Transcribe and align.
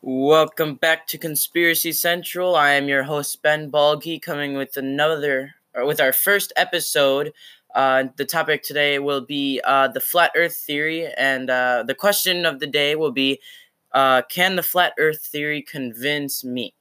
Welcome 0.00 0.76
back 0.76 1.08
to 1.08 1.18
Conspiracy 1.18 1.90
Central. 1.90 2.54
I 2.54 2.70
am 2.74 2.86
your 2.86 3.02
host 3.02 3.42
Ben 3.42 3.68
Balgi, 3.68 4.22
coming 4.22 4.54
with 4.56 4.76
another, 4.76 5.56
or 5.74 5.86
with 5.86 6.00
our 6.00 6.12
first 6.12 6.52
episode. 6.54 7.32
Uh, 7.74 8.04
the 8.14 8.24
topic 8.24 8.62
today 8.62 9.00
will 9.00 9.22
be 9.22 9.60
uh, 9.64 9.88
the 9.88 9.98
flat 9.98 10.30
Earth 10.36 10.54
theory, 10.54 11.12
and 11.18 11.50
uh, 11.50 11.82
the 11.84 11.96
question 11.96 12.46
of 12.46 12.60
the 12.60 12.66
day 12.68 12.94
will 12.94 13.10
be: 13.10 13.40
uh, 13.90 14.22
Can 14.30 14.54
the 14.54 14.62
flat 14.62 14.92
Earth 15.00 15.26
theory 15.26 15.62
convince 15.62 16.44
me? 16.44 16.74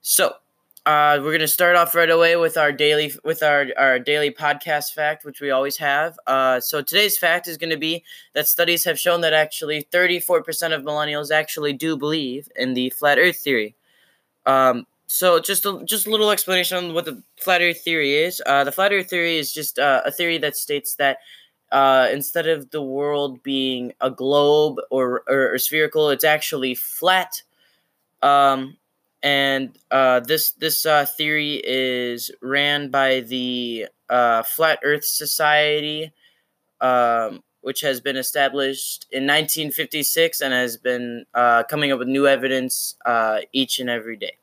So, 0.00 0.34
uh, 0.86 1.18
we're 1.22 1.32
gonna 1.32 1.46
start 1.46 1.76
off 1.76 1.94
right 1.94 2.08
away 2.08 2.36
with 2.36 2.56
our 2.56 2.72
daily 2.72 3.12
with 3.24 3.42
our 3.42 3.66
our 3.76 3.98
daily 3.98 4.30
podcast 4.30 4.92
fact, 4.92 5.24
which 5.24 5.40
we 5.40 5.50
always 5.50 5.76
have. 5.76 6.18
Uh, 6.26 6.58
so 6.58 6.80
today's 6.80 7.18
fact 7.18 7.46
is 7.46 7.58
to 7.58 7.76
be 7.76 8.02
that 8.32 8.48
studies 8.48 8.84
have 8.84 8.98
shown 8.98 9.20
that 9.20 9.34
actually 9.34 9.86
34% 9.92 10.74
of 10.74 10.82
millennials 10.82 11.30
actually 11.30 11.74
do 11.74 11.96
believe 11.96 12.48
in 12.56 12.74
the 12.74 12.90
flat 12.90 13.18
Earth 13.18 13.36
theory. 13.36 13.74
Um, 14.46 14.86
so 15.06 15.38
just 15.40 15.66
a, 15.66 15.82
just 15.84 16.06
a 16.06 16.10
little 16.10 16.30
explanation 16.30 16.78
on 16.78 16.94
what 16.94 17.04
the 17.04 17.22
flat 17.36 17.60
Earth 17.60 17.82
theory 17.82 18.14
is. 18.14 18.40
Uh, 18.46 18.64
the 18.64 18.72
flat 18.72 18.92
Earth 18.92 19.10
theory 19.10 19.36
is 19.36 19.52
just 19.52 19.78
uh, 19.78 20.02
a 20.06 20.10
theory 20.10 20.38
that 20.38 20.56
states 20.56 20.94
that 20.94 21.18
uh, 21.72 22.08
instead 22.10 22.46
of 22.46 22.70
the 22.70 22.82
world 22.82 23.42
being 23.42 23.92
a 24.00 24.10
globe 24.10 24.78
or, 24.90 25.22
or, 25.28 25.52
or 25.52 25.58
spherical, 25.58 26.10
it's 26.10 26.24
actually 26.24 26.74
flat. 26.74 27.42
Um, 28.22 28.76
and 29.22 29.78
uh, 29.90 30.20
this 30.20 30.52
this 30.52 30.86
uh, 30.86 31.06
theory 31.06 31.60
is 31.64 32.30
ran 32.42 32.90
by 32.90 33.20
the 33.20 33.88
uh, 34.08 34.42
Flat 34.42 34.80
Earth 34.84 35.04
Society, 35.04 36.12
um, 36.80 37.42
which 37.60 37.82
has 37.82 38.00
been 38.00 38.16
established 38.16 39.06
in 39.12 39.26
1956 39.26 40.40
and 40.40 40.54
has 40.54 40.76
been 40.76 41.26
uh, 41.34 41.64
coming 41.64 41.92
up 41.92 41.98
with 42.00 42.08
new 42.08 42.26
evidence 42.26 42.96
uh, 43.06 43.40
each 43.52 43.78
and 43.78 43.90
every 43.90 44.16
day. 44.16 44.39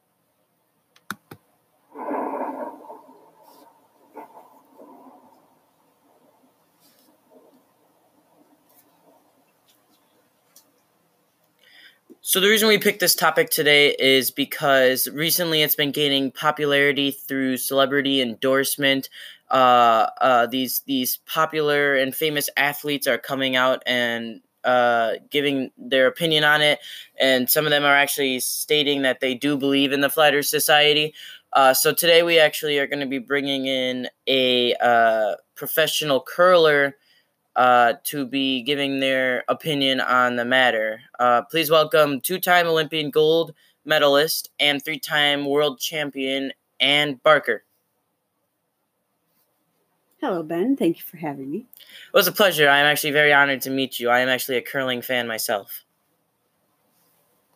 So 12.28 12.42
the 12.42 12.50
reason 12.50 12.68
we 12.68 12.78
picked 12.78 13.00
this 13.00 13.16
topic 13.16 13.52
today 13.52 13.96
is 13.98 14.32
because 14.32 15.08
recently 15.08 15.62
it's 15.62 15.76
been 15.76 15.94
gaining 15.94 16.30
popularity 16.30 17.10
through 17.10 17.56
celebrity 17.56 18.22
endorsement. 18.22 19.08
Uh, 19.50 20.10
uh, 20.20 20.46
these 20.46 20.82
these 20.82 21.20
popular 21.26 21.96
and 21.96 22.14
famous 22.14 22.50
athletes 22.58 23.08
are 23.08 23.18
coming 23.18 23.56
out 23.56 23.82
and 23.86 24.42
uh, 24.66 25.14
giving 25.32 25.72
their 25.78 26.06
opinion 26.06 26.44
on 26.44 26.62
it, 26.62 26.80
and 27.18 27.50
some 27.50 27.64
of 27.64 27.72
them 27.72 27.86
are 27.86 27.96
actually 27.96 28.42
stating 28.42 29.04
that 29.04 29.22
they 29.22 29.34
do 29.34 29.56
believe 29.56 29.94
in 29.94 30.02
the 30.02 30.10
Flat 30.10 30.36
Earth 30.36 30.48
Society. 30.48 31.14
Uh, 31.54 31.74
so 31.74 31.94
today 31.94 32.24
we 32.24 32.40
actually 32.40 32.78
are 32.78 32.88
going 32.88 33.00
to 33.00 33.06
be 33.06 33.20
bringing 33.20 33.68
in 33.68 34.10
a 34.28 34.76
uh, 34.82 35.36
professional 35.56 36.20
curler 36.20 36.98
uh, 37.58 37.94
to 38.04 38.26
be 38.26 38.62
giving 38.62 39.00
their 39.00 39.44
opinion 39.48 40.00
on 40.00 40.36
the 40.36 40.46
matter. 40.46 41.02
Uh, 41.20 41.42
please 41.42 41.70
welcome 41.72 42.22
two 42.22 42.40
time 42.40 42.68
Olympian 42.68 43.10
gold 43.10 43.54
medalist 43.84 44.52
and 44.60 44.84
three 44.84 45.00
time 45.00 45.44
world 45.44 45.80
champion 45.80 46.54
Ann 46.80 47.20
Barker. 47.24 47.64
Hello, 50.22 50.44
Ben. 50.44 50.78
Thank 50.78 50.98
you 50.98 51.04
for 51.04 51.18
having 51.18 51.50
me. 51.50 51.58
It 51.58 52.14
was 52.14 52.28
a 52.28 52.32
pleasure. 52.32 52.70
I 52.70 52.80
am 52.80 52.86
actually 52.86 53.12
very 53.12 53.34
honored 53.34 53.62
to 53.62 53.70
meet 53.70 54.00
you. 54.00 54.10
I 54.10 54.20
am 54.20 54.30
actually 54.30 54.58
a 54.58 54.62
curling 54.62 55.02
fan 55.02 55.28
myself. 55.28 55.84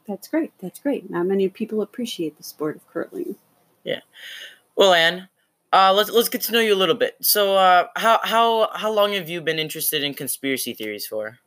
That's 0.07 0.27
great. 0.27 0.51
That's 0.59 0.79
great. 0.79 1.09
Not 1.09 1.25
many 1.25 1.47
people 1.47 1.81
appreciate 1.81 2.37
the 2.37 2.43
sport 2.43 2.75
of 2.75 2.87
curling. 2.87 3.35
Yeah. 3.83 4.01
Well, 4.75 4.93
Ann, 4.93 5.27
uh, 5.73 5.93
let's 5.93 6.09
let's 6.09 6.29
get 6.29 6.41
to 6.41 6.51
know 6.51 6.59
you 6.59 6.73
a 6.73 6.75
little 6.75 6.95
bit. 6.95 7.15
So, 7.21 7.55
uh, 7.55 7.87
how 7.95 8.19
how 8.23 8.69
how 8.73 8.91
long 8.91 9.13
have 9.13 9.29
you 9.29 9.41
been 9.41 9.59
interested 9.59 10.03
in 10.03 10.13
conspiracy 10.13 10.73
theories 10.73 11.07
for? 11.07 11.39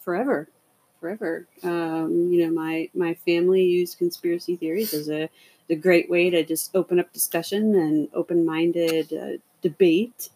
Forever, 0.00 0.48
forever. 1.00 1.46
Um, 1.62 2.28
you 2.30 2.44
know, 2.44 2.52
my 2.52 2.88
my 2.94 3.14
family 3.14 3.64
used 3.64 3.98
conspiracy 3.98 4.56
theories 4.56 4.94
as 4.94 5.08
a 5.08 5.28
a 5.70 5.74
great 5.74 6.10
way 6.10 6.30
to 6.30 6.44
just 6.44 6.74
open 6.74 7.00
up 7.00 7.12
discussion 7.12 7.74
and 7.74 8.08
open 8.14 8.44
minded 8.44 9.12
uh, 9.12 9.38
debate. 9.62 10.28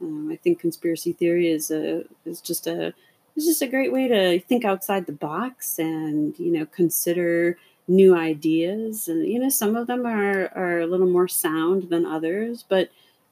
Um, 0.00 0.30
I 0.30 0.36
think 0.36 0.60
conspiracy 0.60 1.12
theory 1.12 1.50
is 1.50 1.70
a 1.70 2.04
is 2.24 2.40
just 2.40 2.66
a 2.66 2.94
is 3.36 3.44
just 3.44 3.62
a 3.62 3.66
great 3.66 3.92
way 3.92 4.08
to 4.08 4.40
think 4.40 4.64
outside 4.64 5.06
the 5.06 5.12
box 5.12 5.78
and 5.78 6.38
you 6.38 6.52
know 6.52 6.66
consider 6.66 7.58
new 7.86 8.16
ideas 8.16 9.08
and 9.08 9.26
you 9.26 9.38
know 9.38 9.48
some 9.48 9.76
of 9.76 9.86
them 9.86 10.06
are 10.06 10.50
are 10.54 10.80
a 10.80 10.86
little 10.86 11.08
more 11.08 11.28
sound 11.28 11.84
than 11.90 12.06
others 12.06 12.64
but 12.68 12.88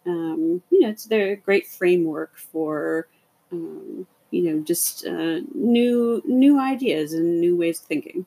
um, 0.07 0.63
you 0.71 0.81
know 0.81 0.91
it's 0.91 1.07
they're 1.07 1.33
a 1.33 1.37
great 1.37 1.67
framework 1.67 2.37
for 2.37 3.09
um, 3.51 4.07
you 4.31 4.43
know 4.43 4.61
just 4.63 5.07
uh, 5.07 5.41
new 5.55 6.23
new 6.27 6.61
ideas 6.61 7.15
and 7.15 7.41
new 7.41 7.57
ways 7.57 7.81
of 7.81 7.87
thinking 7.87 8.27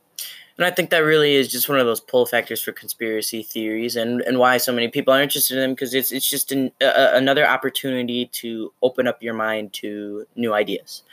and 0.58 0.66
I 0.66 0.72
think 0.72 0.90
that 0.90 1.00
really 1.00 1.36
is 1.36 1.50
just 1.50 1.68
one 1.68 1.80
of 1.80 1.86
those 1.86 2.00
pull 2.00 2.26
factors 2.26 2.62
for 2.62 2.72
conspiracy 2.72 3.44
theories, 3.44 3.98
and, 3.98 4.22
and 4.22 4.40
why 4.40 4.56
so 4.58 4.72
many 4.72 4.88
people 4.88 5.14
are 5.14 5.22
interested 5.22 5.56
in 5.56 5.62
them 5.62 5.72
because 5.72 5.94
it's 5.94 6.14
it's 6.14 6.30
just 6.30 6.52
an, 6.52 6.72
uh, 6.82 7.12
another 7.14 7.46
opportunity 7.46 8.28
to 8.28 8.72
open 8.82 9.06
up 9.06 9.22
your 9.22 9.34
mind 9.34 9.74
to 9.74 10.26
new 10.36 10.54
ideas. 10.54 11.04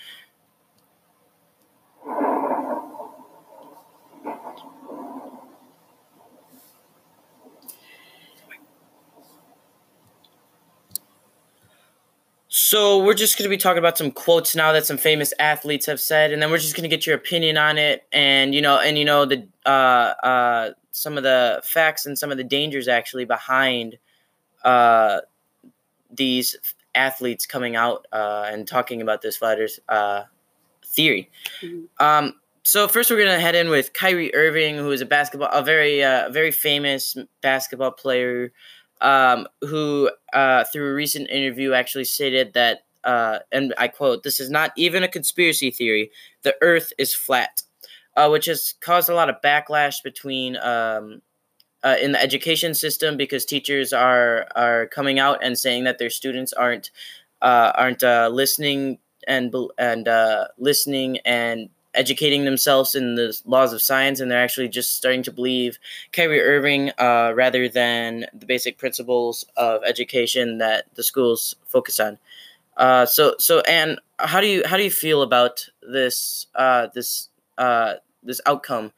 So 12.73 13.05
we're 13.05 13.13
just 13.13 13.37
going 13.37 13.45
to 13.45 13.55
be 13.55 13.59
talking 13.59 13.81
about 13.81 13.99
some 13.99 14.11
quotes 14.11 14.57
now 14.57 14.73
that 14.73 14.87
some 14.87 14.97
famous 14.97 15.35
athletes 15.39 15.85
have 15.85 16.01
said, 16.01 16.33
and 16.33 16.41
then 16.41 16.51
we're 16.51 16.57
just 16.57 16.75
going 16.75 16.89
to 16.89 16.89
get 16.89 17.07
your 17.07 17.15
opinion 17.15 17.59
on 17.59 17.77
it, 17.77 18.07
and 18.15 18.55
you 18.55 18.63
know, 18.63 18.81
and 18.81 18.97
you 18.97 19.05
know 19.05 19.27
the 19.27 19.47
uh, 19.67 19.69
uh, 19.69 20.71
some 20.91 21.19
of 21.19 21.23
the 21.23 21.61
facts 21.65 22.07
and 22.07 22.19
some 22.19 22.31
of 22.31 22.39
the 22.39 22.45
dangers 22.45 22.89
actually 22.89 23.27
behind 23.27 23.99
uh, 24.65 25.21
these 26.11 26.57
athletes 26.95 27.45
coming 27.45 27.77
out 27.77 28.07
uh, 28.11 28.49
and 28.51 28.67
talking 28.67 29.03
about 29.03 29.21
this 29.21 29.37
flat 29.37 29.61
Earth 29.61 29.79
uh, 29.91 30.23
theory. 30.83 31.31
Mm-hmm. 31.61 32.03
Um, 32.03 32.37
so 32.63 32.89
first, 32.89 33.11
we're 33.11 33.23
gonna 33.23 33.39
head 33.39 33.55
in 33.55 33.69
with 33.69 33.93
Kyrie 33.93 34.35
Irving, 34.35 34.77
who 34.77 34.93
is 34.93 35.03
a 35.03 35.07
basketball, 35.07 35.51
a 35.53 35.63
very, 35.63 36.03
uh, 36.03 36.31
very 36.31 36.51
famous 36.51 37.19
basketball 37.43 37.91
player 37.91 38.51
um, 39.03 39.47
who, 39.61 40.11
uh, 40.33 40.65
through 40.65 40.91
a 40.91 40.95
recent 40.95 41.29
interview, 41.29 41.73
actually 41.73 42.05
stated 42.05 42.55
that, 42.55 42.85
uh, 43.05 43.41
and 43.51 43.75
I 43.77 43.89
quote, 43.89 44.23
this 44.23 44.41
is 44.41 44.49
not 44.49 44.73
even 44.77 45.03
a 45.03 45.09
conspiracy 45.09 45.71
theory. 45.71 46.11
The 46.43 46.55
earth 46.63 46.93
is 46.99 47.13
flat, 47.13 47.63
uh, 48.17 48.29
which 48.29 48.47
has 48.47 48.75
caused 48.81 49.11
a 49.11 49.15
lot 49.15 49.29
of 49.29 49.37
backlash 49.45 50.03
between. 50.03 50.57
Um, 50.57 51.23
uh, 51.85 51.97
in 52.01 52.13
the 52.13 52.23
education 52.23 52.75
system, 52.75 53.17
because 53.17 53.45
teachers 53.45 53.93
are 53.93 54.47
are 54.55 54.87
coming 54.87 55.19
out 55.19 55.41
and 55.43 55.59
saying 55.59 55.83
that 55.83 55.99
their 55.99 56.11
students 56.11 56.53
aren't 56.53 56.93
uh, 57.43 57.73
aren't 57.75 58.05
uh, 58.05 58.31
listening 58.33 58.99
and 59.27 59.53
and 59.79 60.09
listening 60.59 61.19
and 61.25 61.71
educating 61.95 62.45
themselves 62.45 62.95
in 62.95 63.15
the 63.15 63.39
laws 63.45 63.73
of 63.73 63.83
science 63.83 64.21
and 64.21 64.31
they're 64.31 64.43
actually 64.43 64.69
just 64.69 64.97
starting 64.97 65.23
to 65.23 65.33
believe 65.33 65.79
Kyrie 66.13 66.41
Irving 66.41 66.91
uh, 66.99 67.33
rather 67.35 67.69
than 67.69 68.27
the 68.33 68.47
basic 68.47 68.79
principles 68.79 69.45
of 69.57 69.83
education 69.85 70.59
that 70.59 70.87
the 70.95 71.03
schools 71.03 71.55
focus 71.67 72.01
on. 72.01 72.19
Uh, 72.77 73.05
so 73.05 73.35
so 73.39 73.61
Ann, 73.61 73.99
how 74.19 74.41
do 74.41 74.47
you 74.47 74.63
how 74.67 74.77
do 74.77 74.83
you 74.83 74.91
feel 74.91 75.23
about 75.23 75.69
this 75.83 76.47
uh, 76.55 76.89
this 76.95 77.29
uh, 77.59 77.95
this 78.23 78.41
outcome 78.47 78.93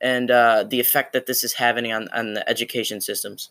and 0.00 0.30
uh, 0.30 0.64
the 0.64 0.80
effect 0.80 1.12
that 1.12 1.26
this 1.26 1.44
is 1.44 1.52
having 1.54 1.92
on, 1.92 2.08
on 2.08 2.34
the 2.34 2.48
education 2.48 3.00
systems? 3.00 3.50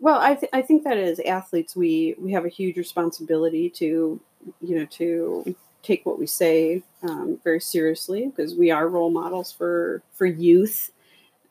Well, 0.00 0.18
I, 0.18 0.34
th- 0.34 0.50
I 0.52 0.62
think 0.62 0.82
that 0.82 0.96
as 0.96 1.20
athletes, 1.20 1.76
we, 1.76 2.16
we 2.18 2.32
have 2.32 2.44
a 2.44 2.48
huge 2.48 2.76
responsibility 2.76 3.70
to, 3.70 4.20
you 4.60 4.76
know, 4.76 4.84
to 4.86 5.54
take 5.82 6.06
what 6.06 6.18
we 6.18 6.26
say 6.26 6.82
um, 7.02 7.38
very 7.42 7.60
seriously 7.60 8.26
because 8.26 8.54
we 8.54 8.70
are 8.70 8.88
role 8.88 9.10
models 9.10 9.52
for 9.52 10.02
for 10.12 10.26
youth, 10.26 10.92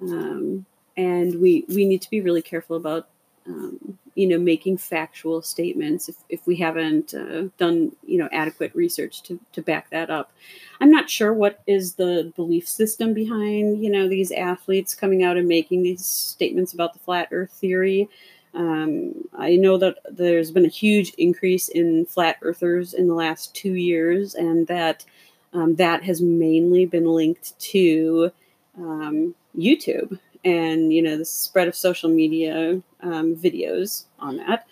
um, 0.01 0.66
and 0.98 1.39
we 1.42 1.66
we 1.69 1.86
need 1.86 2.01
to 2.01 2.10
be 2.10 2.22
really 2.22 2.42
careful 2.42 2.78
about 2.78 3.10
um, 3.48 3.98
you 4.16 4.28
know 4.28 4.39
making 4.39 4.78
factual 4.78 5.42
statements 5.42 6.10
if, 6.10 6.16
if 6.30 6.48
we 6.48 6.56
haven't 6.56 7.13
uh, 7.13 7.44
done 7.57 7.92
you 8.06 8.18
know 8.18 8.30
adequate 8.31 8.74
research 8.74 9.22
to, 9.24 9.39
to 9.51 9.62
back 9.62 9.89
that 9.89 10.10
up. 10.10 10.31
I'm 10.80 10.89
not 10.89 11.10
sure 11.10 11.34
what 11.34 11.62
is 11.68 11.95
the 11.95 12.31
belief 12.36 12.68
system 12.68 13.13
behind 13.13 13.84
you 13.84 13.89
know 13.89 14.07
these 14.07 14.31
athletes 14.31 14.95
coming 14.95 15.24
out 15.24 15.38
and 15.38 15.48
making 15.48 15.84
these 15.84 16.06
statements 16.06 16.74
about 16.74 16.94
the 16.94 17.00
flat 17.00 17.27
earth 17.31 17.51
theory 17.51 18.10
um, 18.53 19.13
I 19.38 19.56
know 19.56 19.77
that 19.77 20.00
there's 20.09 20.51
been 20.51 20.65
a 20.65 20.69
huge 20.69 21.13
increase 21.18 21.69
in 21.69 22.06
flat 22.06 22.38
earthers 22.42 22.94
in 22.94 23.07
the 23.07 23.13
last 23.13 23.56
two 23.56 23.74
years, 23.74 24.36
and 24.36 24.68
that 24.68 25.06
um, 25.53 25.75
that 25.75 26.03
has 26.03 26.21
mainly 26.21 26.86
been 26.86 27.06
linked 27.06 27.57
to 27.59 28.31
um, 28.77 29.36
YouTube 29.57 30.19
and 30.44 30.94
you 30.94 31.01
know 31.01 31.18
the 31.18 31.25
spread 31.25 31.68
of 31.68 31.75
social 31.75 32.09
media 32.09 32.81
um, 33.01 33.36
videos 33.36 34.06
on 34.19 34.38
that. 34.38 34.68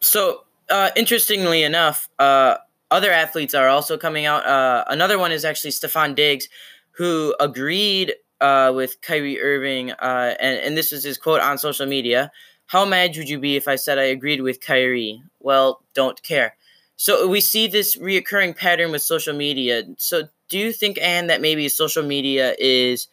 So 0.00 0.44
uh, 0.70 0.90
interestingly 0.96 1.62
enough, 1.62 2.08
uh, 2.18 2.56
other 2.90 3.10
athletes 3.10 3.54
are 3.54 3.68
also 3.68 3.98
coming 3.98 4.24
out. 4.24 4.46
Uh, 4.46 4.84
another 4.88 5.18
one 5.18 5.32
is 5.32 5.44
actually 5.44 5.72
Stefon 5.72 6.14
Diggs, 6.14 6.48
who 6.92 7.34
agreed 7.38 8.14
uh, 8.40 8.72
with 8.74 9.00
Kyrie 9.02 9.40
Irving, 9.40 9.92
uh, 9.92 10.34
and, 10.40 10.58
and 10.58 10.76
this 10.76 10.92
is 10.92 11.04
his 11.04 11.18
quote 11.18 11.40
on 11.40 11.58
social 11.58 11.86
media. 11.86 12.30
How 12.66 12.84
mad 12.84 13.16
would 13.16 13.28
you 13.28 13.38
be 13.38 13.56
if 13.56 13.66
I 13.68 13.76
said 13.76 13.98
I 13.98 14.04
agreed 14.04 14.42
with 14.42 14.60
Kyrie? 14.60 15.22
Well, 15.40 15.82
don't 15.94 16.22
care. 16.22 16.56
So 16.96 17.26
we 17.26 17.40
see 17.40 17.66
this 17.66 17.96
reoccurring 17.96 18.56
pattern 18.56 18.92
with 18.92 19.02
social 19.02 19.34
media. 19.34 19.84
So 19.98 20.28
do 20.48 20.58
you 20.58 20.72
think, 20.72 20.98
Anne, 21.00 21.28
that 21.28 21.40
maybe 21.40 21.68
social 21.68 22.02
media 22.04 22.54
is 22.58 23.08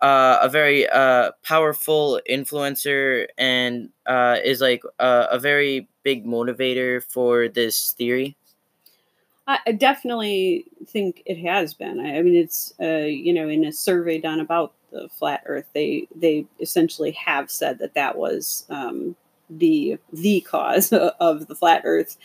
uh, 0.00 0.38
a 0.40 0.48
very 0.48 0.88
uh, 0.88 1.32
powerful 1.42 2.20
influencer 2.28 3.26
and 3.36 3.90
uh, 4.06 4.36
is 4.44 4.60
like 4.60 4.82
a, 4.98 5.28
a 5.32 5.38
very 5.38 5.88
big 6.04 6.24
motivator 6.24 7.02
for 7.02 7.48
this 7.48 7.92
theory? 7.92 8.36
I 9.46 9.72
definitely 9.72 10.66
think 10.86 11.22
it 11.26 11.38
has 11.42 11.74
been. 11.74 11.98
I, 11.98 12.18
I 12.18 12.22
mean, 12.22 12.36
it's 12.36 12.74
uh, 12.80 13.06
you 13.06 13.32
know, 13.32 13.48
in 13.48 13.64
a 13.64 13.72
survey 13.72 14.18
done 14.18 14.40
about 14.40 14.72
the 14.90 15.08
flat 15.08 15.42
Earth, 15.46 15.66
they 15.74 16.06
they 16.14 16.46
essentially 16.60 17.12
have 17.12 17.50
said 17.50 17.78
that 17.78 17.94
that 17.94 18.16
was 18.16 18.66
um, 18.70 19.16
the 19.50 19.98
the 20.12 20.42
cause 20.42 20.92
of 21.20 21.48
the 21.48 21.54
flat 21.54 21.82
Earth 21.84 22.16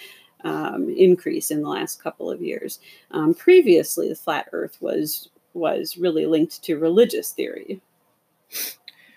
um, 0.43 0.89
increase 0.89 1.49
in 1.49 1.61
the 1.61 1.69
last 1.69 2.01
couple 2.01 2.29
of 2.29 2.41
years. 2.41 2.79
Um, 3.11 3.33
previously, 3.33 4.09
the 4.09 4.15
flat 4.15 4.49
Earth 4.51 4.77
was 4.79 5.29
was 5.53 5.97
really 5.97 6.27
linked 6.27 6.63
to 6.63 6.77
religious 6.77 7.31
theory. 7.31 7.81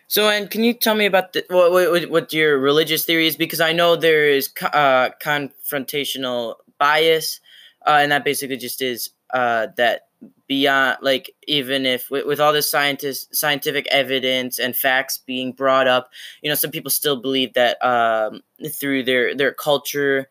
So, 0.08 0.28
and 0.28 0.50
can 0.50 0.64
you 0.64 0.72
tell 0.72 0.96
me 0.96 1.06
about 1.06 1.34
the, 1.34 1.44
what, 1.50 1.70
what, 1.70 2.10
what 2.10 2.32
your 2.32 2.58
religious 2.58 3.04
theory 3.04 3.28
is? 3.28 3.36
Because 3.36 3.60
I 3.60 3.72
know 3.72 3.94
there 3.94 4.28
is 4.28 4.48
uh, 4.60 5.10
confrontational 5.22 6.56
bias 6.78 7.38
uh, 7.86 7.98
and 8.00 8.12
that 8.12 8.24
basically 8.24 8.56
just 8.56 8.82
is 8.82 9.10
uh, 9.32 9.68
that 9.76 10.08
beyond 10.46 10.98
like 11.00 11.30
even 11.46 11.86
if 11.86 12.10
with, 12.10 12.26
with 12.26 12.40
all 12.40 12.52
this 12.52 12.70
scientist 12.70 13.34
scientific 13.34 13.86
evidence 13.90 14.58
and 14.58 14.76
facts 14.76 15.18
being 15.18 15.52
brought 15.52 15.86
up 15.86 16.10
you 16.42 16.48
know 16.48 16.54
some 16.54 16.70
people 16.70 16.90
still 16.90 17.16
believe 17.16 17.54
that 17.54 17.82
um, 17.84 18.40
through 18.78 19.02
their 19.02 19.34
their 19.34 19.52
culture 19.52 20.28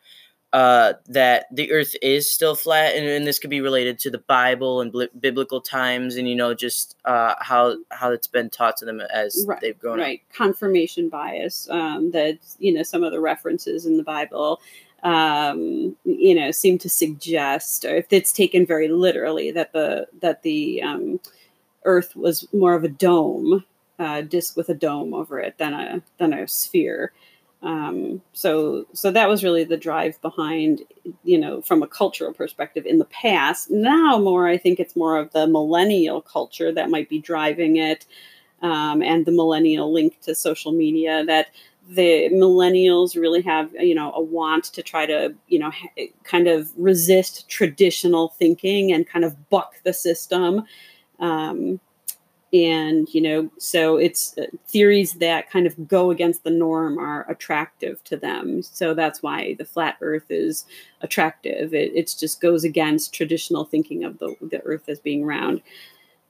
uh, 0.51 0.93
that 1.05 1.45
the 1.51 1.71
earth 1.71 1.95
is 2.01 2.31
still 2.31 2.55
flat 2.55 2.95
and, 2.95 3.05
and, 3.05 3.27
this 3.27 3.37
could 3.37 3.51
be 3.51 3.61
related 3.61 3.99
to 3.99 4.09
the 4.09 4.17
bible 4.17 4.81
and 4.81 4.91
bl- 4.91 5.03
biblical 5.19 5.61
times 5.61 6.15
and 6.15 6.27
you 6.27 6.35
know 6.35 6.53
just 6.53 6.95
uh, 7.05 7.35
how 7.39 7.75
how 7.91 8.11
it's 8.11 8.27
been 8.27 8.49
taught 8.49 8.75
to 8.77 8.85
them 8.85 8.99
as 9.13 9.45
right, 9.47 9.61
they've 9.61 9.79
grown 9.79 9.99
right 9.99 10.21
up. 10.27 10.35
confirmation 10.35 11.07
bias 11.07 11.67
um, 11.69 12.11
that 12.11 12.37
you 12.57 12.73
know 12.73 12.83
some 12.83 13.03
of 13.03 13.11
the 13.11 13.19
references 13.19 13.85
in 13.85 13.97
the 13.97 14.03
bible 14.03 14.59
um, 15.03 15.95
you 16.03 16.35
know, 16.35 16.51
seem 16.51 16.77
to 16.79 16.89
suggest, 16.89 17.85
or 17.85 17.95
if 17.95 18.07
it's 18.11 18.31
taken 18.31 18.65
very 18.65 18.87
literally, 18.87 19.51
that 19.51 19.73
the 19.73 20.07
that 20.21 20.43
the 20.43 20.81
um, 20.81 21.19
Earth 21.83 22.15
was 22.15 22.47
more 22.53 22.73
of 22.73 22.83
a 22.83 22.89
dome, 22.89 23.63
uh, 23.97 24.21
disk 24.21 24.57
with 24.57 24.69
a 24.69 24.73
dome 24.73 25.13
over 25.13 25.39
it 25.39 25.57
than 25.57 25.73
a 25.73 26.01
than 26.17 26.33
a 26.33 26.47
sphere. 26.47 27.11
Um, 27.61 28.21
so 28.33 28.85
so 28.93 29.11
that 29.11 29.27
was 29.27 29.43
really 29.43 29.65
the 29.65 29.77
drive 29.77 30.21
behind, 30.21 30.81
you 31.23 31.37
know, 31.37 31.61
from 31.61 31.83
a 31.83 31.87
cultural 31.87 32.33
perspective 32.33 32.85
in 32.85 32.99
the 32.99 33.05
past. 33.05 33.69
Now 33.69 34.17
more, 34.17 34.47
I 34.47 34.57
think 34.57 34.79
it's 34.79 34.95
more 34.95 35.17
of 35.17 35.31
the 35.31 35.47
millennial 35.47 36.21
culture 36.21 36.71
that 36.71 36.89
might 36.89 37.09
be 37.09 37.19
driving 37.19 37.77
it. 37.77 38.05
Um, 38.61 39.01
and 39.01 39.25
the 39.25 39.31
millennial 39.31 39.93
link 39.93 40.19
to 40.23 40.35
social 40.35 40.73
media 40.73 41.23
that 41.23 41.47
the 41.89 42.29
millennials 42.29 43.19
really 43.19 43.41
have 43.41 43.73
you 43.73 43.95
know 43.95 44.11
a 44.13 44.21
want 44.21 44.65
to 44.65 44.83
try 44.83 45.07
to 45.07 45.33
you 45.47 45.57
know 45.57 45.71
kind 46.23 46.47
of 46.47 46.71
resist 46.77 47.49
traditional 47.49 48.29
thinking 48.37 48.91
and 48.91 49.07
kind 49.07 49.25
of 49.25 49.49
buck 49.49 49.73
the 49.83 49.93
system. 49.93 50.63
Um, 51.19 51.79
and 52.51 53.07
you 53.13 53.21
know 53.21 53.51
so 53.59 53.97
it's 53.97 54.35
uh, 54.37 54.47
theories 54.67 55.13
that 55.13 55.51
kind 55.51 55.67
of 55.67 55.87
go 55.87 56.09
against 56.09 56.43
the 56.43 56.49
norm 56.49 56.97
are 56.97 57.29
attractive 57.29 58.03
to 58.03 58.17
them. 58.17 58.61
So 58.61 58.93
that's 58.93 59.21
why 59.23 59.55
the 59.57 59.65
flat 59.65 59.97
earth 60.01 60.25
is 60.29 60.65
attractive. 61.01 61.73
It 61.73 61.91
it's 61.95 62.13
just 62.13 62.39
goes 62.39 62.63
against 62.63 63.13
traditional 63.13 63.65
thinking 63.65 64.03
of 64.03 64.19
the, 64.19 64.35
the 64.41 64.61
earth 64.63 64.87
as 64.89 64.99
being 64.99 65.25
round. 65.25 65.61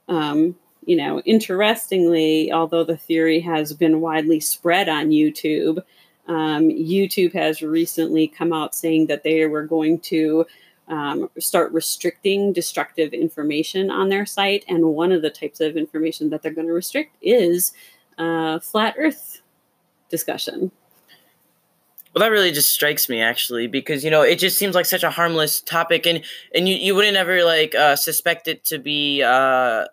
Um, 0.08 0.56
you 0.86 0.96
know, 0.96 1.20
interestingly, 1.20 2.52
although 2.52 2.84
the 2.84 2.96
theory 2.96 3.40
has 3.40 3.72
been 3.72 4.00
widely 4.00 4.40
spread 4.40 4.88
on 4.88 5.10
YouTube, 5.10 5.82
um, 6.26 6.68
YouTube 6.68 7.32
has 7.34 7.62
recently 7.62 8.28
come 8.28 8.52
out 8.52 8.74
saying 8.74 9.06
that 9.06 9.22
they 9.22 9.46
were 9.46 9.64
going 9.64 9.98
to 10.00 10.46
um, 10.88 11.30
start 11.38 11.72
restricting 11.72 12.52
destructive 12.52 13.12
information 13.12 13.90
on 13.90 14.08
their 14.08 14.26
site. 14.26 14.64
And 14.68 14.86
one 14.86 15.12
of 15.12 15.22
the 15.22 15.30
types 15.30 15.60
of 15.60 15.76
information 15.76 16.30
that 16.30 16.42
they're 16.42 16.52
going 16.52 16.66
to 16.66 16.72
restrict 16.72 17.16
is 17.22 17.72
uh, 18.18 18.58
flat 18.58 18.94
Earth 18.98 19.42
discussion. 20.08 20.72
Well, 22.12 22.24
that 22.24 22.32
really 22.32 22.50
just 22.50 22.72
strikes 22.72 23.08
me 23.08 23.22
actually, 23.22 23.68
because 23.68 24.02
you 24.02 24.10
know 24.10 24.22
it 24.22 24.40
just 24.40 24.58
seems 24.58 24.74
like 24.74 24.86
such 24.86 25.04
a 25.04 25.10
harmless 25.10 25.60
topic, 25.60 26.06
and 26.06 26.24
and 26.52 26.68
you, 26.68 26.74
you 26.74 26.94
wouldn't 26.96 27.16
ever 27.16 27.44
like 27.44 27.76
uh, 27.76 27.94
suspect 27.94 28.48
it 28.48 28.64
to 28.64 28.78
be 28.78 29.22
uh, 29.22 29.84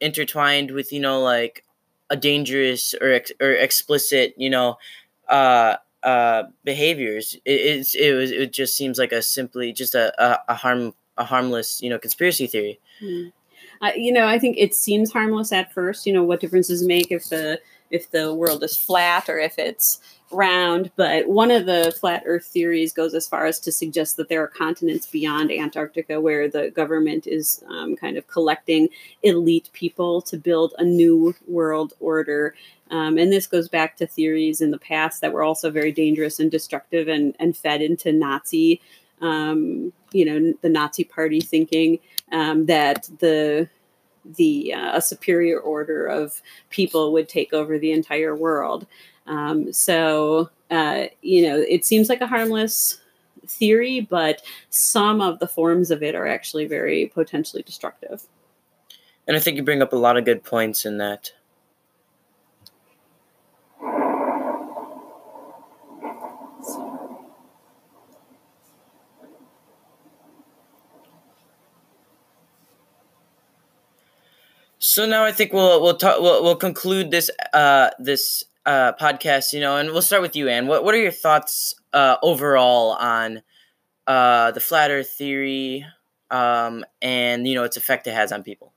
intertwined 0.00 0.70
with 0.70 0.92
you 0.92 1.00
know 1.00 1.20
like 1.20 1.64
a 2.10 2.16
dangerous 2.16 2.94
or 3.00 3.12
ex- 3.12 3.32
or 3.40 3.52
explicit 3.52 4.34
you 4.36 4.48
know 4.48 4.78
uh 5.28 5.76
uh 6.02 6.44
behaviors 6.64 7.36
it, 7.44 7.94
it 7.94 8.14
was 8.14 8.30
it 8.30 8.52
just 8.52 8.76
seems 8.76 8.98
like 8.98 9.12
a 9.12 9.20
simply 9.20 9.72
just 9.72 9.94
a 9.94 10.12
a, 10.22 10.40
a 10.48 10.54
harm 10.54 10.94
a 11.16 11.24
harmless 11.24 11.82
you 11.82 11.90
know 11.90 11.98
conspiracy 11.98 12.46
theory 12.46 12.78
mm. 13.02 13.32
uh, 13.82 13.90
you 13.96 14.12
know 14.12 14.26
i 14.26 14.38
think 14.38 14.56
it 14.58 14.74
seems 14.74 15.12
harmless 15.12 15.52
at 15.52 15.72
first 15.72 16.06
you 16.06 16.12
know 16.12 16.22
what 16.22 16.40
difference 16.40 16.68
does 16.68 16.82
it 16.82 16.86
make 16.86 17.10
if 17.10 17.28
the 17.28 17.60
if 17.90 18.10
the 18.10 18.32
world 18.32 18.62
is 18.62 18.76
flat 18.76 19.28
or 19.28 19.38
if 19.38 19.58
it's 19.58 20.00
round, 20.30 20.90
but 20.96 21.28
one 21.28 21.50
of 21.50 21.66
the 21.66 21.94
flat 21.98 22.22
Earth 22.26 22.46
theories 22.46 22.92
goes 22.92 23.14
as 23.14 23.26
far 23.26 23.46
as 23.46 23.58
to 23.60 23.72
suggest 23.72 24.16
that 24.16 24.28
there 24.28 24.42
are 24.42 24.48
continents 24.48 25.06
beyond 25.06 25.50
Antarctica 25.50 26.20
where 26.20 26.48
the 26.48 26.70
government 26.70 27.26
is 27.26 27.62
um, 27.68 27.96
kind 27.96 28.16
of 28.16 28.26
collecting 28.26 28.88
elite 29.22 29.70
people 29.72 30.20
to 30.22 30.36
build 30.36 30.74
a 30.78 30.84
new 30.84 31.34
world 31.46 31.94
order. 32.00 32.54
Um, 32.90 33.18
and 33.18 33.32
this 33.32 33.46
goes 33.46 33.68
back 33.68 33.96
to 33.96 34.06
theories 34.06 34.60
in 34.60 34.70
the 34.70 34.78
past 34.78 35.20
that 35.20 35.32
were 35.32 35.42
also 35.42 35.70
very 35.70 35.92
dangerous 35.92 36.40
and 36.40 36.50
destructive 36.50 37.08
and, 37.08 37.34
and 37.38 37.56
fed 37.56 37.82
into 37.82 38.12
Nazi, 38.12 38.80
um, 39.20 39.92
you 40.12 40.24
know, 40.24 40.54
the 40.62 40.68
Nazi 40.68 41.04
party 41.04 41.40
thinking 41.40 41.98
um, 42.32 42.66
that 42.66 43.08
the 43.18 43.68
the 44.36 44.74
uh, 44.74 44.98
a 44.98 45.02
superior 45.02 45.58
order 45.58 46.06
of 46.06 46.42
people 46.70 47.12
would 47.12 47.28
take 47.28 47.52
over 47.52 47.78
the 47.78 47.92
entire 47.92 48.34
world. 48.36 48.86
Um, 49.28 49.72
so, 49.72 50.50
uh, 50.70 51.04
you 51.22 51.42
know, 51.42 51.58
it 51.58 51.84
seems 51.84 52.08
like 52.08 52.20
a 52.20 52.26
harmless 52.26 53.00
theory, 53.46 54.00
but 54.00 54.42
some 54.70 55.20
of 55.20 55.38
the 55.38 55.48
forms 55.48 55.90
of 55.90 56.02
it 56.02 56.14
are 56.14 56.26
actually 56.26 56.66
very 56.66 57.06
potentially 57.06 57.62
destructive. 57.62 58.26
And 59.26 59.36
I 59.36 59.40
think 59.40 59.56
you 59.56 59.62
bring 59.62 59.82
up 59.82 59.92
a 59.92 59.96
lot 59.96 60.16
of 60.16 60.24
good 60.24 60.42
points 60.42 60.86
in 60.86 60.98
that. 60.98 61.32
So 74.80 75.06
now 75.06 75.24
I 75.24 75.32
think 75.32 75.52
we'll 75.52 75.82
we'll 75.82 75.96
talk 75.96 76.20
we'll, 76.20 76.42
we'll 76.42 76.56
conclude 76.56 77.10
this 77.10 77.30
uh 77.52 77.90
this 77.98 78.44
uh, 78.68 78.92
podcast, 78.92 79.54
you 79.54 79.60
know, 79.60 79.78
and 79.78 79.90
we'll 79.92 80.02
start 80.02 80.20
with 80.20 80.36
you, 80.36 80.48
Anne. 80.48 80.66
What 80.66 80.84
what 80.84 80.94
are 80.94 81.00
your 81.00 81.10
thoughts 81.10 81.74
uh, 81.94 82.16
overall 82.22 82.92
on 82.92 83.42
uh, 84.06 84.50
the 84.50 84.60
flat 84.60 84.90
Earth 84.90 85.08
theory 85.08 85.86
um, 86.30 86.84
and 87.00 87.48
you 87.48 87.54
know 87.54 87.64
its 87.64 87.78
effect 87.78 88.06
it 88.06 88.12
has 88.12 88.30
on 88.30 88.42
people? 88.42 88.74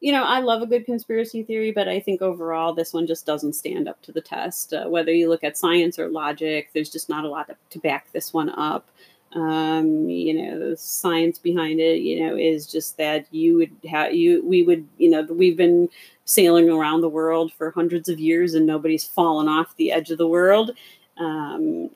You 0.00 0.12
know, 0.12 0.24
I 0.24 0.40
love 0.40 0.60
a 0.60 0.66
good 0.66 0.84
conspiracy 0.84 1.42
theory, 1.42 1.72
but 1.72 1.88
I 1.88 2.00
think 2.00 2.20
overall 2.20 2.74
this 2.74 2.92
one 2.92 3.06
just 3.06 3.24
doesn't 3.24 3.54
stand 3.54 3.88
up 3.88 4.02
to 4.02 4.12
the 4.12 4.20
test. 4.20 4.74
Uh, 4.74 4.84
whether 4.84 5.10
you 5.10 5.30
look 5.30 5.42
at 5.42 5.56
science 5.56 5.98
or 5.98 6.08
logic, 6.10 6.68
there's 6.74 6.90
just 6.90 7.08
not 7.08 7.24
a 7.24 7.28
lot 7.28 7.50
to, 7.70 7.78
back 7.78 8.12
this 8.12 8.34
one 8.34 8.50
up. 8.50 8.90
Um, 9.32 10.10
you 10.10 10.34
know, 10.34 10.70
the 10.70 10.76
science 10.76 11.38
behind 11.38 11.80
it, 11.80 12.00
you 12.00 12.20
know, 12.20 12.36
is 12.36 12.66
just 12.66 12.98
that 12.98 13.26
you 13.32 13.56
would 13.56 13.70
have 13.90 14.12
you 14.14 14.46
we 14.46 14.62
would, 14.62 14.86
you 14.98 15.08
know, 15.08 15.22
we've 15.22 15.56
been 15.56 15.88
sailing 16.26 16.68
around 16.68 17.00
the 17.00 17.08
world 17.08 17.52
for 17.52 17.70
hundreds 17.70 18.08
of 18.08 18.20
years 18.20 18.54
and 18.54 18.66
nobody's 18.66 19.04
fallen 19.04 19.48
off 19.48 19.74
the 19.76 19.92
edge 19.92 20.10
of 20.10 20.18
the 20.18 20.28
world. 20.28 20.72
Um, 21.16 21.88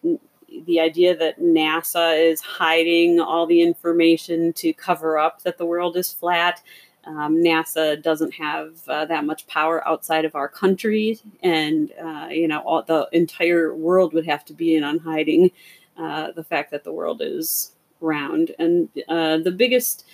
the 0.66 0.80
idea 0.80 1.16
that 1.16 1.40
NASA 1.40 2.18
is 2.18 2.40
hiding 2.40 3.20
all 3.20 3.46
the 3.46 3.60
information 3.60 4.52
to 4.54 4.72
cover 4.72 5.18
up 5.18 5.42
that 5.42 5.58
the 5.58 5.66
world 5.66 5.96
is 5.96 6.12
flat. 6.12 6.62
Um, 7.04 7.36
NASA 7.36 8.00
doesn't 8.00 8.34
have 8.34 8.76
uh, 8.88 9.04
that 9.06 9.24
much 9.24 9.46
power 9.46 9.86
outside 9.86 10.24
of 10.24 10.34
our 10.34 10.48
country, 10.48 11.18
and 11.42 11.92
uh, 11.92 12.28
you 12.30 12.46
know 12.46 12.60
all, 12.60 12.82
the 12.82 13.08
entire 13.12 13.74
world 13.74 14.12
would 14.12 14.26
have 14.26 14.44
to 14.46 14.52
be 14.52 14.76
in 14.76 14.84
on 14.84 14.98
hiding 14.98 15.50
uh, 15.96 16.32
the 16.32 16.44
fact 16.44 16.70
that 16.72 16.84
the 16.84 16.92
world 16.92 17.22
is 17.22 17.72
round. 18.00 18.52
And 18.58 18.88
uh, 19.08 19.38
the 19.38 19.50
biggest 19.50 20.04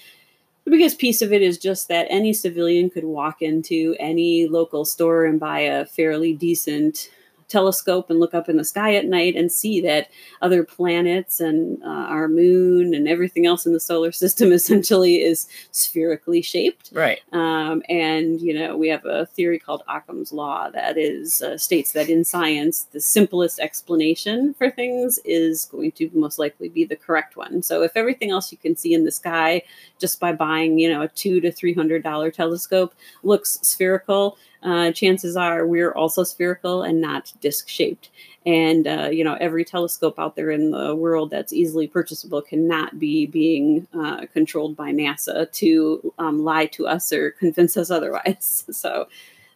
the 0.66 0.72
biggest 0.72 0.98
piece 0.98 1.22
of 1.22 1.32
it 1.32 1.42
is 1.42 1.58
just 1.58 1.86
that 1.86 2.08
any 2.10 2.32
civilian 2.32 2.90
could 2.90 3.04
walk 3.04 3.40
into 3.40 3.94
any 4.00 4.48
local 4.48 4.84
store 4.84 5.24
and 5.24 5.38
buy 5.38 5.60
a 5.60 5.86
fairly 5.86 6.34
decent 6.34 7.08
telescope 7.48 8.10
and 8.10 8.18
look 8.18 8.34
up 8.34 8.48
in 8.48 8.56
the 8.56 8.64
sky 8.64 8.94
at 8.94 9.06
night 9.06 9.36
and 9.36 9.50
see 9.50 9.80
that 9.80 10.08
other 10.42 10.64
planets 10.64 11.40
and 11.40 11.82
uh, 11.82 11.86
our 11.86 12.28
moon 12.28 12.94
and 12.94 13.08
everything 13.08 13.46
else 13.46 13.66
in 13.66 13.72
the 13.72 13.80
solar 13.80 14.12
system 14.12 14.52
essentially 14.52 15.22
is 15.22 15.48
spherically 15.70 16.42
shaped. 16.42 16.90
Right. 16.92 17.20
Um, 17.32 17.82
and 17.88 18.40
you 18.40 18.54
know 18.54 18.76
we 18.76 18.88
have 18.88 19.04
a 19.04 19.26
theory 19.26 19.58
called 19.58 19.82
Occam's 19.88 20.32
law 20.32 20.70
that 20.70 20.98
is 20.98 21.42
uh, 21.42 21.58
states 21.58 21.92
that 21.92 22.08
in 22.08 22.24
science 22.24 22.86
the 22.92 23.00
simplest 23.00 23.60
explanation 23.60 24.54
for 24.54 24.70
things 24.70 25.18
is 25.24 25.66
going 25.66 25.92
to 25.92 26.10
most 26.14 26.38
likely 26.38 26.68
be 26.68 26.84
the 26.84 26.96
correct 26.96 27.36
one. 27.36 27.62
So 27.62 27.82
if 27.82 27.92
everything 27.94 28.30
else 28.30 28.50
you 28.50 28.58
can 28.58 28.76
see 28.76 28.94
in 28.94 29.04
the 29.04 29.12
sky 29.12 29.62
just 29.98 30.20
by 30.20 30.32
buying 30.32 30.78
you 30.78 30.88
know 30.88 31.02
a 31.02 31.08
two 31.08 31.40
to 31.40 31.52
three 31.52 31.74
hundred 31.74 32.02
dollar 32.02 32.30
telescope 32.30 32.94
looks 33.22 33.58
spherical 33.62 34.38
uh, 34.66 34.90
chances 34.90 35.36
are 35.36 35.64
we're 35.64 35.92
also 35.92 36.24
spherical 36.24 36.82
and 36.82 37.00
not 37.00 37.32
disc 37.40 37.68
shaped. 37.68 38.10
And, 38.44 38.86
uh, 38.86 39.08
you 39.12 39.22
know, 39.22 39.36
every 39.40 39.64
telescope 39.64 40.18
out 40.18 40.34
there 40.34 40.50
in 40.50 40.72
the 40.72 40.94
world 40.94 41.30
that's 41.30 41.52
easily 41.52 41.86
purchasable 41.86 42.42
cannot 42.42 42.98
be 42.98 43.26
being 43.26 43.86
uh, 43.94 44.26
controlled 44.32 44.76
by 44.76 44.90
NASA 44.90 45.50
to 45.52 46.12
um, 46.18 46.44
lie 46.44 46.66
to 46.66 46.88
us 46.88 47.12
or 47.12 47.30
convince 47.30 47.76
us 47.76 47.90
otherwise. 47.90 48.64
So 48.72 49.06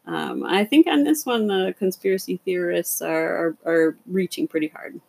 um, 0.07 0.45
I 0.45 0.65
think 0.65 0.87
on 0.87 1.05
this 1.05 1.27
one, 1.27 1.49
the 1.49 1.75
conspiracy 1.79 2.41
theorists 2.45 3.03
are, 3.03 3.57
are, 3.65 3.71
are 3.71 3.97
reaching 4.07 4.49
pretty 4.49 4.69
hard 4.69 5.01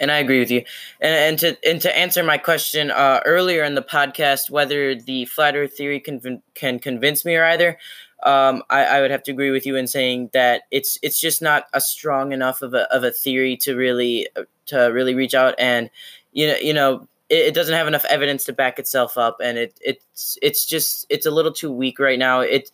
and 0.00 0.10
I 0.10 0.18
agree 0.18 0.40
with 0.40 0.50
you. 0.50 0.64
And, 1.00 1.14
and 1.14 1.38
to 1.38 1.68
and 1.68 1.80
to 1.80 1.96
answer 1.96 2.22
my 2.22 2.38
question 2.38 2.90
uh, 2.90 3.20
earlier 3.24 3.64
in 3.64 3.74
the 3.74 3.82
podcast, 3.82 4.50
whether 4.50 4.94
the 4.94 5.24
flat 5.26 5.56
Earth 5.56 5.76
theory 5.76 6.00
can 6.00 6.42
can 6.54 6.78
convince 6.78 7.24
me 7.24 7.36
or 7.36 7.44
either, 7.44 7.78
um, 8.22 8.62
I, 8.70 8.84
I, 8.84 9.00
would 9.00 9.10
have 9.10 9.22
to 9.24 9.32
agree 9.32 9.50
with 9.50 9.66
you 9.66 9.76
in 9.76 9.86
saying 9.86 10.30
that 10.32 10.62
it's 10.70 10.98
it's 11.02 11.20
just 11.20 11.42
not 11.42 11.66
a 11.74 11.80
strong 11.80 12.32
enough 12.32 12.62
of 12.62 12.72
a, 12.72 12.90
of 12.94 13.04
a 13.04 13.10
theory 13.10 13.56
to 13.58 13.74
really 13.74 14.28
to 14.66 14.78
really 14.86 15.14
reach 15.14 15.34
out 15.34 15.54
and 15.58 15.90
you 16.32 16.46
know 16.46 16.56
you 16.56 16.72
know 16.72 17.06
it, 17.28 17.48
it 17.48 17.54
doesn't 17.54 17.74
have 17.74 17.86
enough 17.86 18.04
evidence 18.06 18.44
to 18.44 18.52
back 18.52 18.78
itself 18.78 19.18
up 19.18 19.38
and 19.42 19.58
it 19.58 19.78
it's 19.82 20.38
it's 20.40 20.64
just 20.64 21.06
it's 21.10 21.26
a 21.26 21.30
little 21.30 21.52
too 21.52 21.70
weak 21.70 21.98
right 21.98 22.18
now 22.18 22.40
it 22.40 22.70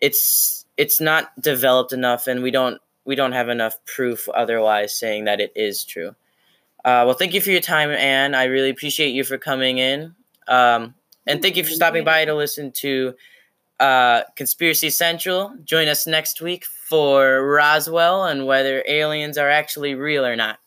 it's 0.00 0.64
it's 0.76 1.00
not 1.00 1.30
developed 1.40 1.92
enough 1.92 2.26
and 2.26 2.42
we 2.42 2.50
don't 2.50 2.80
we 3.06 3.14
don't 3.14 3.32
have 3.32 3.48
enough 3.48 3.76
proof 3.86 4.28
otherwise 4.30 4.98
saying 4.98 5.24
that 5.24 5.40
it 5.40 5.52
is 5.54 5.84
true. 5.84 6.14
Uh, 6.84 7.02
well, 7.06 7.14
thank 7.14 7.34
you 7.34 7.40
for 7.40 7.50
your 7.50 7.60
time, 7.60 7.90
Anne. 7.90 8.34
I 8.34 8.44
really 8.44 8.70
appreciate 8.70 9.10
you 9.10 9.24
for 9.24 9.38
coming 9.38 9.78
in. 9.78 10.14
Um, 10.46 10.94
and 11.26 11.40
thank 11.40 11.56
you 11.56 11.64
for 11.64 11.70
stopping 11.70 12.04
by 12.04 12.24
to 12.24 12.34
listen 12.34 12.70
to 12.72 13.14
uh, 13.80 14.22
Conspiracy 14.36 14.90
Central. 14.90 15.52
Join 15.64 15.88
us 15.88 16.06
next 16.06 16.40
week 16.40 16.64
for 16.64 17.46
Roswell 17.46 18.24
and 18.24 18.46
whether 18.46 18.84
aliens 18.86 19.38
are 19.38 19.50
actually 19.50 19.94
real 19.94 20.24
or 20.24 20.36
not. 20.36 20.58